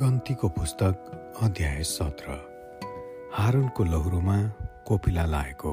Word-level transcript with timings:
गन्तीको 0.00 0.48
पुस्तक 0.48 0.94
अध्याय 1.42 1.82
सत्र। 1.84 2.34
हारुनको 3.32 3.84
लौरोमा 3.84 4.36
कोपिला 4.88 5.24
लागेको 5.26 5.72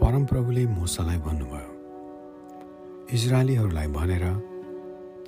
परमप्रभुले 0.00 0.64
मुसालाई 0.66 1.18
भन्नुभयो 1.26 1.70
इजरायलीहरूलाई 3.14 3.88
भनेर 3.96 4.24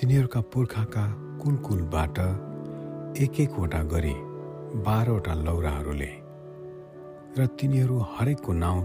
तिनीहरूका 0.00 0.40
पुर्खाका 0.52 1.04
कुल 1.42 1.54
कुलबाट 1.66 2.18
एक 3.22 3.34
एकवटा 3.40 3.82
गरी 3.92 4.16
बाह्रवटा 4.88 5.34
लौराहरूले 5.46 6.12
र 7.38 7.46
तिनीहरू 7.60 7.96
हरेकको 8.16 8.52
नाउँ 8.64 8.82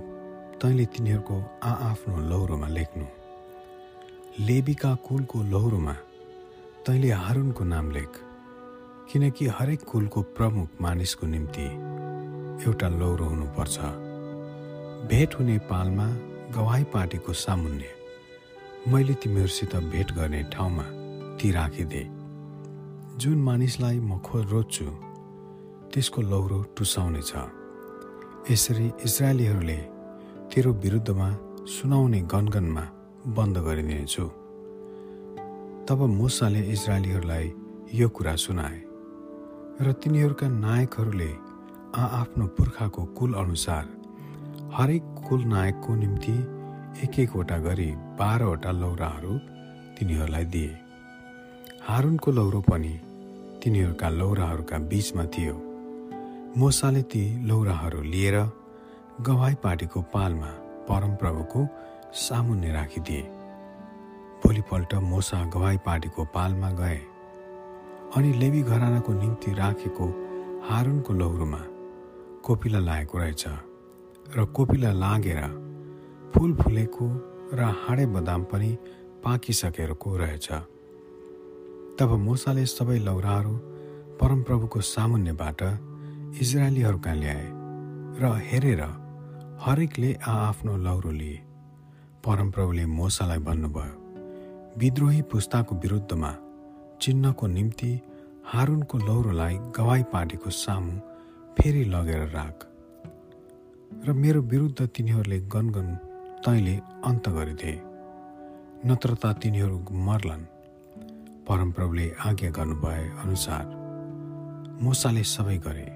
तैँले 0.61 0.85
तिनीहरूको 0.93 1.37
आआफ्नो 1.71 2.15
लौरोमा 2.29 2.69
लेख्नु। 2.77 3.05
लेबीका 4.45 4.91
कुलको 5.09 5.37
लौरोमा 5.55 5.95
तैँले 6.85 7.09
हारुनको 7.23 7.63
नाम 7.73 7.91
लेख। 7.97 8.13
किनकि 9.11 9.47
हरेक 9.47 9.83
कुलको 9.83 10.21
प्रमुख 10.21 10.81
मानिसको 10.81 11.27
निम्ति 11.27 11.65
एउटा 12.67 12.87
लौरो 12.89 13.25
हुनुपर्छ। 13.25 13.77
भेट 15.09 15.39
हुने 15.39 15.57
पालमा 15.69 16.07
गवाई 16.51 16.83
पार्टीको 16.83 17.33
सामुन्ने। 17.33 17.89
मैले 18.91 19.13
तिमीहरूसित 19.13 19.75
भेट 19.91 20.11
गर्ने 20.11 20.41
ठाउँमा 20.53 20.83
ती 21.37 21.51
राखिदे। 21.51 22.03
जुन 23.17 23.37
मानिसलाई 23.41 23.99
म 23.99 24.17
खो 24.19 24.41
रोज्छु 24.43 24.85
त्यसको 25.93 26.21
लौरो 26.21 26.59
टुसाउनेछ 26.77 27.31
यसरी 28.51 28.87
इजरायलीहरूले 29.05 29.79
तेरो 30.51 30.71
विरुद्धमा 30.83 31.29
सुनाउने 31.75 32.19
गनगनमा 32.33 32.83
बन्द 33.37 33.57
गरिदिनेछु। 33.57 34.25
तब 35.87 35.99
मुसाले 36.19 36.61
इजरायलीहरूलाई 36.73 37.53
यो 37.93 38.09
कुरा 38.09 38.35
सुनाए। 38.35 38.81
र 39.81 39.91
तिनीहरूका 39.93 40.47
नायकहरूले 40.47 41.31
आआफ्नो 41.95 42.45
पुर्खाको 42.47 43.03
कुल 43.11 43.33
अनुसार 43.33 43.87
हरेक 44.73 45.03
कुल 45.27 45.41
नायकको 45.43 45.95
निम्ति 45.95 46.35
एक 47.03 47.19
एकवटा 47.19 47.57
गरी 47.57 47.87
बाह्रवटा 48.19 48.71
लौराहरू 48.71 49.33
तिनीहरूलाई 49.97 50.45
दिए। 50.45 50.71
हारुनको 51.87 52.31
लौरो 52.31 52.61
पनि 52.61 52.93
तिनीहरूका 53.63 54.09
लौराहरूका 54.09 54.77
बिचमा 54.91 55.25
थियो। 55.25 55.55
मोसाले 56.57 57.01
ती 57.03 57.23
लौराहरू 57.43 58.01
लिएर 58.03 58.37
गवाई 59.21 59.55
पार्टीको 59.63 60.01
पालमा 60.13 60.51
परमप्रभुको 60.87 61.67
सामुन्ने 62.15 62.71
राखिदिए। 62.71 63.21
भोलिपल्ट 64.41 64.93
मोसा 65.11 65.43
गवाई 65.45 65.77
पार्टीको 65.77 66.25
पालमा 66.25 66.71
गए। 66.71 67.01
अनि 68.13 68.31
लेवी 68.33 68.61
घरानाको 68.61 69.13
निम्ति 69.13 69.51
राखेको 69.53 70.05
हारुनको 70.69 71.13
लौरोमा 71.13 71.61
कोपिला 72.45 72.79
लागेको 72.79 73.17
रहेछ 73.17 73.43
र 74.35 74.45
कोपिला 74.55 74.91
लागेर 74.93 75.41
फुल 76.33 76.53
फुलेको 76.55 77.07
र 77.53 77.59
हाडे 77.81 78.05
बदाम 78.05 78.43
पनि 78.51 78.71
पाकिसकेको 79.23 80.09
रहेछ। 80.17 80.47
तब 81.99 82.09
मुसाले 82.19 82.65
सबै 82.65 82.97
लौराहरू 82.99 83.53
परमप्रभुको 84.21 84.79
सामुन्यबाट 84.83 85.61
इजरायलीहरूका 86.41 87.13
ल्याए 87.13 87.45
र 88.21 88.23
हेरेर 88.47 88.81
हरेकले 89.65 90.11
आआफ्नो 90.27 90.73
लौरो 90.77 91.11
लिए। 91.11 91.37
परमप्रभुले 92.25 92.85
मोसालाई 92.85 93.39
भन्नुभयो 93.47 93.93
विद्रोही 94.79 95.21
पुस्ताको 95.31 95.75
विरुद्धमा 95.75 96.31
चिन्हको 97.01 97.47
निम्ति 97.47 97.91
हारुनको 98.51 98.97
लौरोलाई 99.07 99.55
गवाई 99.77 100.03
पार्टीको 100.13 100.49
सामु 100.63 100.93
फेरि 101.57 101.83
लगेर 101.93 102.23
राख 102.29 102.57
र 104.05 104.13
मेरो 104.13 104.41
विरुद्ध 104.51 104.87
तिनीहरूले 104.95 105.39
गनगन 105.53 105.87
तैँले 106.45 106.75
अन्त 107.09 107.29
गरिदे 107.35 107.73
नत्र 108.85 109.15
त 109.21 109.33
तिनीहरू 109.41 109.77
मर्लन्। 110.07 110.43
परमप्रभुले 111.47 112.07
आज्ञा 112.27 112.49
गर्नुभए 112.57 113.03
अनुसार 113.23 113.65
मोसाले 114.83 115.23
सबै 115.33 115.57
गरे। 115.65 115.87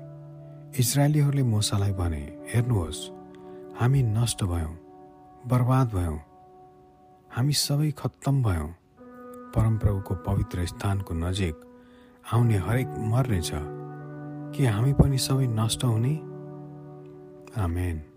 इजरायलीहरूले 0.82 1.44
मोसालाई 1.54 1.94
भने 2.00 2.24
हेर्नुहोस् 2.52 3.02
हामी 3.80 4.02
नष्ट 4.18 4.44
भयौँ 4.52 4.74
बर्बाद 5.50 5.88
भयौँ 5.94 6.20
हामी 7.32 7.54
सबै 7.66 7.90
खत्तम 8.02 8.36
भयौँ। 8.44 8.70
परमप्रभुको 9.56 10.16
पवित्र 10.16 10.66
स्थानको 10.66 11.14
नजिक 11.14 11.56
आउने 12.34 12.58
हरेक 12.58 12.88
मर्नेछ 12.88 13.52
के 14.58 14.68
हामी 14.68 14.94
पनि 14.94 15.18
सबै 15.18 15.48
नष्ट 15.48 15.84
हुने? 15.84 16.16
आमेन। 17.62 18.09